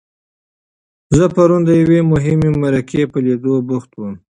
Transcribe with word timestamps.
زه 1.17 1.25
پرون 1.35 1.61
د 1.65 1.69
یوې 1.81 1.99
مهمې 2.11 2.49
مرکې 2.63 3.01
په 3.11 3.17
لیدو 3.25 3.53
بوخت 3.67 3.91
وم. 3.95 4.13